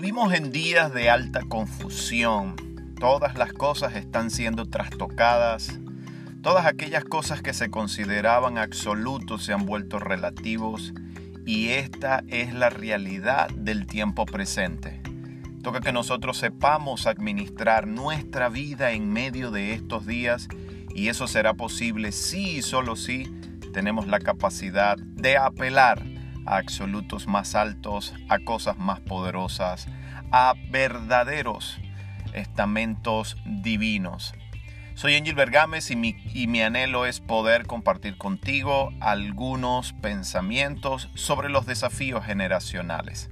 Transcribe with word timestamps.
Vivimos 0.00 0.32
en 0.32 0.50
días 0.50 0.94
de 0.94 1.10
alta 1.10 1.42
confusión. 1.46 2.56
Todas 2.98 3.36
las 3.36 3.52
cosas 3.52 3.96
están 3.96 4.30
siendo 4.30 4.64
trastocadas. 4.64 5.78
Todas 6.40 6.64
aquellas 6.64 7.04
cosas 7.04 7.42
que 7.42 7.52
se 7.52 7.68
consideraban 7.68 8.56
absolutos 8.56 9.44
se 9.44 9.52
han 9.52 9.66
vuelto 9.66 9.98
relativos. 9.98 10.94
Y 11.44 11.68
esta 11.68 12.24
es 12.28 12.54
la 12.54 12.70
realidad 12.70 13.50
del 13.50 13.84
tiempo 13.86 14.24
presente. 14.24 15.02
Toca 15.62 15.82
que 15.82 15.92
nosotros 15.92 16.38
sepamos 16.38 17.06
administrar 17.06 17.86
nuestra 17.86 18.48
vida 18.48 18.92
en 18.92 19.12
medio 19.12 19.50
de 19.50 19.74
estos 19.74 20.06
días 20.06 20.48
y 20.94 21.08
eso 21.08 21.28
será 21.28 21.52
posible 21.52 22.12
si 22.12 22.56
y 22.56 22.62
solo 22.62 22.96
si 22.96 23.30
tenemos 23.74 24.06
la 24.06 24.18
capacidad 24.18 24.96
de 24.96 25.36
apelar 25.36 26.09
a 26.46 26.56
absolutos 26.56 27.26
más 27.26 27.54
altos, 27.54 28.14
a 28.28 28.38
cosas 28.38 28.76
más 28.76 29.00
poderosas, 29.00 29.86
a 30.32 30.54
verdaderos 30.70 31.78
estamentos 32.32 33.36
divinos. 33.44 34.34
Soy 34.94 35.16
Angel 35.16 35.34
Bergames 35.34 35.90
y 35.90 35.96
mi, 35.96 36.16
y 36.34 36.46
mi 36.46 36.60
anhelo 36.60 37.06
es 37.06 37.20
poder 37.20 37.66
compartir 37.66 38.18
contigo 38.18 38.90
algunos 39.00 39.92
pensamientos 39.94 41.08
sobre 41.14 41.48
los 41.48 41.66
desafíos 41.66 42.24
generacionales. 42.24 43.30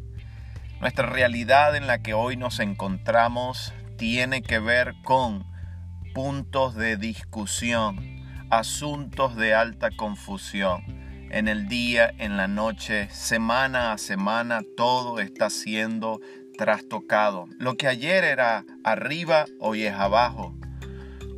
Nuestra 0.80 1.06
realidad 1.06 1.76
en 1.76 1.86
la 1.86 2.02
que 2.02 2.14
hoy 2.14 2.36
nos 2.36 2.60
encontramos 2.60 3.72
tiene 3.98 4.42
que 4.42 4.60
ver 4.60 4.94
con 5.02 5.44
puntos 6.14 6.74
de 6.74 6.96
discusión, 6.96 8.24
asuntos 8.48 9.36
de 9.36 9.54
alta 9.54 9.90
confusión 9.90 10.97
en 11.30 11.48
el 11.48 11.68
día, 11.68 12.12
en 12.18 12.36
la 12.36 12.48
noche, 12.48 13.08
semana 13.10 13.92
a 13.92 13.98
semana, 13.98 14.62
todo 14.76 15.20
está 15.20 15.50
siendo 15.50 16.20
trastocado. 16.56 17.46
Lo 17.58 17.76
que 17.76 17.88
ayer 17.88 18.24
era 18.24 18.64
arriba, 18.84 19.44
hoy 19.60 19.84
es 19.84 19.94
abajo. 19.94 20.54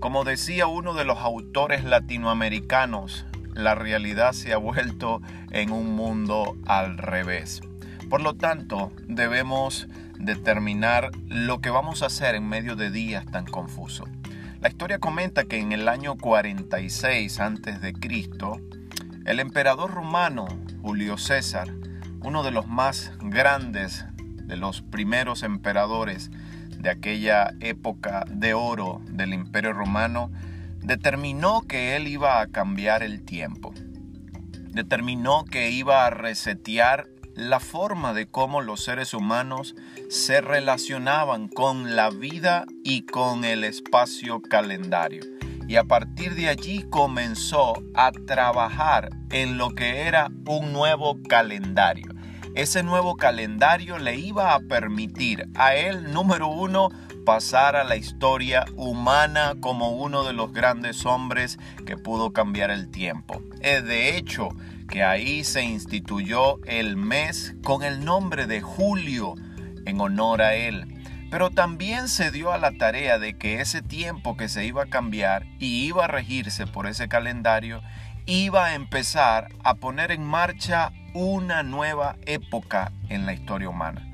Como 0.01 0.25
decía 0.25 0.67
uno 0.67 0.95
de 0.95 1.05
los 1.05 1.19
autores 1.19 1.85
latinoamericanos, 1.85 3.27
la 3.55 3.75
realidad 3.75 4.33
se 4.33 4.53
ha 4.53 4.57
vuelto 4.57 5.21
en 5.51 5.73
un 5.73 5.95
mundo 5.95 6.57
al 6.67 6.97
revés. 6.97 7.61
Por 8.09 8.23
lo 8.23 8.35
tanto, 8.35 8.93
debemos 9.07 9.89
determinar 10.19 11.11
lo 11.29 11.61
que 11.61 11.71
vamos 11.71 12.03
a 12.03 12.07
hacer 12.07 12.35
en 12.35 12.49
medio 12.49 12.77
de 12.77 12.91
días 12.91 13.27
tan 13.27 13.45
confusos. 13.45 14.09
La 14.61 14.69
historia 14.69 14.99
comenta 14.99 15.45
que 15.45 15.59
en 15.59 15.73
el 15.73 15.89
año 15.89 16.17
46 16.17 17.41
a.C., 17.41 17.93
el 19.31 19.39
emperador 19.39 19.93
romano 19.93 20.49
Julio 20.83 21.17
César, 21.17 21.73
uno 22.21 22.43
de 22.43 22.51
los 22.51 22.67
más 22.67 23.13
grandes 23.23 24.05
de 24.17 24.57
los 24.57 24.83
primeros 24.83 25.45
emperadores 25.45 26.33
de 26.77 26.91
aquella 26.91 27.55
época 27.61 28.25
de 28.29 28.55
oro 28.55 29.01
del 29.07 29.33
imperio 29.33 29.73
romano, 29.73 30.33
determinó 30.83 31.63
que 31.63 31.95
él 31.95 32.09
iba 32.09 32.41
a 32.41 32.49
cambiar 32.49 33.05
el 33.05 33.23
tiempo. 33.25 33.73
Determinó 34.73 35.45
que 35.45 35.71
iba 35.71 36.07
a 36.07 36.11
resetear 36.11 37.07
la 37.37 37.61
forma 37.61 38.13
de 38.13 38.27
cómo 38.27 38.63
los 38.63 38.83
seres 38.83 39.15
humanos 39.15 39.77
se 40.09 40.41
relacionaban 40.41 41.47
con 41.47 41.95
la 41.95 42.11
vida 42.11 42.65
y 42.83 43.03
con 43.03 43.45
el 43.45 43.63
espacio 43.63 44.43
calendario 44.43 45.23
y 45.71 45.77
a 45.77 45.85
partir 45.85 46.35
de 46.35 46.49
allí 46.49 46.85
comenzó 46.91 47.75
a 47.95 48.11
trabajar 48.11 49.11
en 49.31 49.57
lo 49.57 49.71
que 49.71 50.09
era 50.09 50.29
un 50.45 50.73
nuevo 50.73 51.23
calendario. 51.29 52.13
Ese 52.57 52.83
nuevo 52.83 53.15
calendario 53.17 53.97
le 54.01 54.17
iba 54.17 54.53
a 54.53 54.59
permitir 54.59 55.49
a 55.55 55.77
él, 55.77 56.13
número 56.13 56.49
uno, 56.49 56.89
pasar 57.25 57.77
a 57.77 57.85
la 57.85 57.95
historia 57.95 58.65
humana 58.75 59.55
como 59.61 59.91
uno 59.91 60.25
de 60.25 60.33
los 60.33 60.53
grandes 60.53 61.07
hombres 61.07 61.57
que 61.87 61.97
pudo 61.97 62.33
cambiar 62.33 62.73
el 62.73 62.91
tiempo. 62.91 63.41
Es 63.61 63.85
de 63.85 64.17
hecho 64.17 64.49
que 64.89 65.05
ahí 65.05 65.45
se 65.45 65.63
instituyó 65.63 66.61
el 66.65 66.97
mes 66.97 67.55
con 67.63 67.85
el 67.85 68.05
nombre 68.05 68.49
de 68.49 68.61
Julio 68.61 69.37
en 69.87 70.01
honor 70.01 70.43
a 70.43 70.57
él. 70.57 71.00
Pero 71.31 71.51
también 71.51 72.09
se 72.09 72.31
dio 72.31 72.53
a 72.53 72.59
la 72.59 72.73
tarea 72.73 73.19
de 73.19 73.39
que 73.39 73.61
ese 73.61 73.83
tiempo 73.83 74.37
que 74.37 74.49
se 74.49 74.65
iba 74.65 74.83
a 74.83 74.91
cambiar 74.91 75.47
y 75.59 75.85
iba 75.87 76.05
a 76.05 76.09
regirse 76.09 76.67
por 76.67 76.87
ese 76.87 77.09
calendario, 77.09 77.83
iba 78.27 78.67
a 78.67 78.75
empezar 78.75 79.49
a 79.63 79.75
poner 79.75 80.11
en 80.11 80.25
marcha 80.25 80.93
una 81.15 81.63
nueva 81.63 82.17
época 82.27 82.93
en 83.09 83.27
la 83.27 83.33
historia 83.33 83.69
humana. 83.69 84.07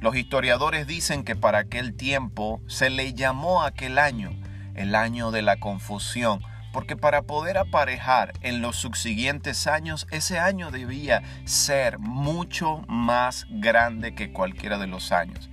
Los 0.00 0.16
historiadores 0.16 0.86
dicen 0.86 1.24
que 1.24 1.36
para 1.36 1.58
aquel 1.58 1.94
tiempo 1.94 2.62
se 2.68 2.88
le 2.88 3.14
llamó 3.14 3.62
aquel 3.62 3.98
año 3.98 4.30
el 4.74 4.94
año 4.94 5.30
de 5.30 5.42
la 5.42 5.58
confusión, 5.58 6.40
porque 6.72 6.96
para 6.96 7.22
poder 7.22 7.58
aparejar 7.58 8.32
en 8.40 8.62
los 8.62 8.76
subsiguientes 8.76 9.66
años, 9.66 10.06
ese 10.10 10.38
año 10.38 10.70
debía 10.70 11.22
ser 11.44 11.98
mucho 11.98 12.82
más 12.88 13.46
grande 13.50 14.14
que 14.14 14.32
cualquiera 14.32 14.78
de 14.78 14.86
los 14.86 15.12
años. 15.12 15.50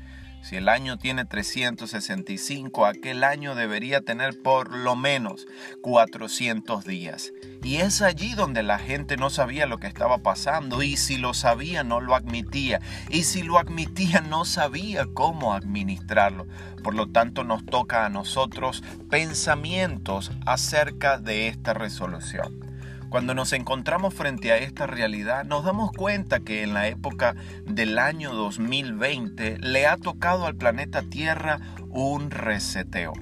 Si 0.47 0.55
el 0.55 0.69
año 0.69 0.97
tiene 0.97 1.25
365, 1.25 2.85
aquel 2.85 3.25
año 3.25 3.53
debería 3.53 3.99
tener 3.99 4.41
por 4.41 4.73
lo 4.73 4.95
menos 4.95 5.45
400 5.81 6.85
días. 6.85 7.33
Y 7.63 7.79
es 7.79 8.01
allí 8.01 8.33
donde 8.33 8.63
la 8.63 8.79
gente 8.79 9.17
no 9.17 9.29
sabía 9.29 9.65
lo 9.65 9.77
que 9.77 9.87
estaba 9.87 10.19
pasando 10.19 10.83
y 10.83 10.95
si 10.95 11.17
lo 11.17 11.33
sabía 11.33 11.83
no 11.83 11.99
lo 11.99 12.15
admitía. 12.15 12.79
Y 13.09 13.23
si 13.23 13.43
lo 13.43 13.59
admitía 13.59 14.21
no 14.21 14.45
sabía 14.45 15.05
cómo 15.13 15.53
administrarlo. 15.53 16.47
Por 16.81 16.95
lo 16.95 17.09
tanto 17.09 17.43
nos 17.43 17.65
toca 17.65 18.05
a 18.05 18.09
nosotros 18.09 18.85
pensamientos 19.09 20.31
acerca 20.45 21.17
de 21.17 21.49
esta 21.49 21.73
resolución. 21.73 22.66
Cuando 23.09 23.33
nos 23.33 23.53
encontramos 23.53 24.13
frente 24.13 24.51
a 24.51 24.57
esta 24.57 24.85
realidad, 24.85 25.45
nos 25.45 25.63
damos 25.63 25.93
cuenta 25.93 26.41
que 26.41 26.63
en 26.63 26.73
la 26.73 26.87
época 26.87 27.35
del 27.65 27.99
año 27.99 28.33
2020 28.33 29.59
le 29.59 29.87
ha 29.87 29.95
tocado 29.95 30.45
al 30.45 30.55
planeta 30.55 31.03
Tierra 31.03 31.59
un 31.89 32.29
reseteo. 32.31 33.13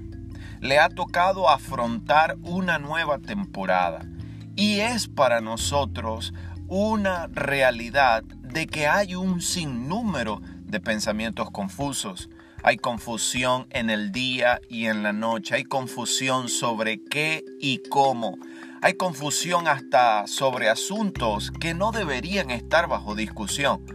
Le 0.60 0.80
ha 0.80 0.90
tocado 0.90 1.50
afrontar 1.50 2.36
una 2.42 2.80
nueva 2.80 3.20
temporada. 3.20 4.02
Y 4.56 4.80
es 4.80 5.08
para 5.08 5.40
nosotros 5.40 6.34
una 6.68 7.28
realidad 7.28 8.24
de 8.24 8.66
que 8.66 8.88
hay 8.88 9.14
un 9.14 9.40
sinnúmero 9.40 10.42
de 10.62 10.80
pensamientos 10.80 11.52
confusos. 11.52 12.30
Hay 12.68 12.78
confusión 12.78 13.68
en 13.70 13.92
el 13.92 14.12
día 14.12 14.60
y 14.68 14.88
en 14.88 15.04
la 15.04 15.14
noche. 15.14 15.54
Hay 15.54 15.66
confusión 15.66 16.50
sobre 16.50 17.00
qué 17.00 17.46
y 17.62 17.84
cómo. 17.92 18.40
Hay 18.82 18.96
confusión 18.96 19.68
hasta 19.68 20.26
sobre 20.26 20.68
asuntos 20.70 21.52
que 21.52 21.76
no 21.76 21.92
deberían 21.92 22.50
estar 22.50 22.88
bajo 22.88 23.14
discusión, 23.14 23.86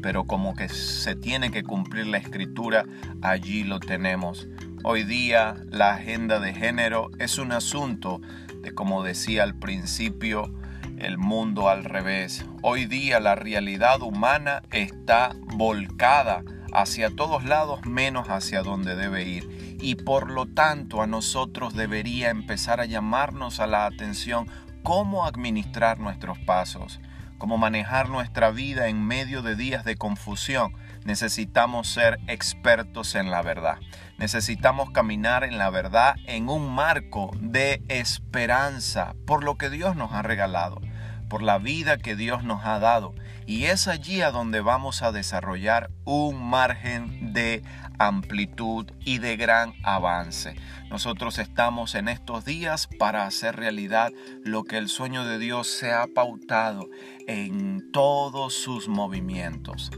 pero 0.00 0.28
como 0.28 0.54
que 0.54 0.68
se 0.68 1.16
tiene 1.16 1.50
que 1.50 1.64
cumplir 1.64 2.06
la 2.06 2.18
escritura, 2.18 2.84
allí 3.20 3.64
lo 3.64 3.80
tenemos. 3.80 4.46
Hoy 4.84 5.02
día 5.02 5.56
la 5.68 5.94
agenda 5.94 6.38
de 6.38 6.54
género 6.54 7.10
es 7.18 7.36
un 7.36 7.50
asunto 7.50 8.20
de, 8.62 8.72
como 8.72 9.02
decía 9.02 9.42
al 9.42 9.56
principio, 9.56 10.54
el 10.98 11.18
mundo 11.18 11.68
al 11.68 11.82
revés. 11.82 12.44
Hoy 12.62 12.86
día 12.86 13.18
la 13.18 13.34
realidad 13.34 14.00
humana 14.02 14.62
está 14.70 15.34
volcada 15.56 16.44
hacia 16.72 17.14
todos 17.14 17.44
lados 17.44 17.84
menos 17.84 18.28
hacia 18.28 18.62
donde 18.62 18.96
debe 18.96 19.24
ir 19.24 19.78
y 19.80 19.96
por 19.96 20.30
lo 20.30 20.46
tanto 20.46 21.02
a 21.02 21.06
nosotros 21.06 21.74
debería 21.74 22.30
empezar 22.30 22.80
a 22.80 22.86
llamarnos 22.86 23.60
a 23.60 23.66
la 23.66 23.86
atención 23.86 24.46
cómo 24.82 25.26
administrar 25.26 25.98
nuestros 25.98 26.38
pasos, 26.38 27.00
cómo 27.38 27.58
manejar 27.58 28.08
nuestra 28.08 28.50
vida 28.50 28.88
en 28.88 29.06
medio 29.06 29.42
de 29.42 29.56
días 29.56 29.84
de 29.84 29.96
confusión. 29.96 30.74
Necesitamos 31.04 31.88
ser 31.88 32.18
expertos 32.28 33.14
en 33.14 33.30
la 33.30 33.42
verdad. 33.42 33.78
Necesitamos 34.18 34.90
caminar 34.90 35.44
en 35.44 35.56
la 35.56 35.70
verdad 35.70 36.14
en 36.26 36.48
un 36.50 36.74
marco 36.74 37.30
de 37.40 37.82
esperanza 37.88 39.14
por 39.26 39.42
lo 39.42 39.56
que 39.56 39.70
Dios 39.70 39.96
nos 39.96 40.12
ha 40.12 40.22
regalado, 40.22 40.80
por 41.30 41.40
la 41.42 41.56
vida 41.56 41.96
que 41.96 42.14
Dios 42.14 42.44
nos 42.44 42.66
ha 42.66 42.78
dado. 42.78 43.14
Y 43.46 43.64
es 43.64 43.88
allí 43.88 44.20
a 44.20 44.30
donde 44.30 44.60
vamos 44.60 45.00
a 45.00 45.12
desarrollar 45.12 45.90
un 46.04 46.44
margen 46.44 47.32
de 47.32 47.62
amplitud 47.98 48.86
y 49.04 49.18
de 49.18 49.38
gran 49.38 49.72
avance. 49.82 50.56
Nosotros 50.90 51.38
estamos 51.38 51.94
en 51.94 52.08
estos 52.08 52.44
días 52.44 52.88
para 52.98 53.24
hacer 53.24 53.56
realidad 53.56 54.12
lo 54.44 54.64
que 54.64 54.76
el 54.76 54.88
sueño 54.88 55.24
de 55.24 55.38
Dios 55.38 55.68
se 55.68 55.92
ha 55.92 56.06
pautado 56.06 56.90
en 57.26 57.90
todos 57.92 58.52
sus 58.52 58.88
movimientos. 58.88 59.90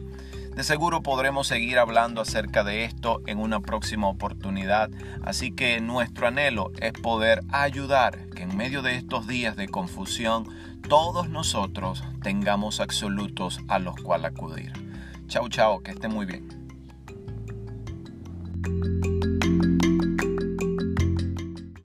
De 0.54 0.64
seguro 0.64 1.02
podremos 1.02 1.46
seguir 1.46 1.78
hablando 1.78 2.20
acerca 2.20 2.62
de 2.62 2.84
esto 2.84 3.22
en 3.26 3.38
una 3.38 3.60
próxima 3.60 4.08
oportunidad, 4.08 4.90
así 5.24 5.50
que 5.50 5.80
nuestro 5.80 6.26
anhelo 6.26 6.72
es 6.78 6.92
poder 6.92 7.40
ayudar 7.48 8.28
que 8.36 8.42
en 8.42 8.54
medio 8.54 8.82
de 8.82 8.96
estos 8.96 9.26
días 9.26 9.56
de 9.56 9.68
confusión 9.68 10.46
todos 10.88 11.28
nosotros 11.28 12.02
tengamos 12.22 12.80
absolutos 12.80 13.60
a 13.68 13.78
los 13.78 13.96
cuales 13.96 14.32
acudir. 14.32 14.72
Chao, 15.28 15.48
chao, 15.48 15.82
que 15.82 15.92
esté 15.92 16.08
muy 16.08 16.26
bien. 16.26 16.61